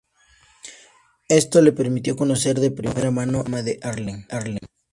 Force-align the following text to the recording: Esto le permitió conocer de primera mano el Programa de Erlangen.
Esto 1.29 1.61
le 1.61 1.73
permitió 1.73 2.15
conocer 2.15 2.59
de 2.59 2.71
primera 2.71 3.11
mano 3.11 3.41
el 3.43 3.43
Programa 3.43 3.61
de 3.61 3.79
Erlangen. 4.31 4.57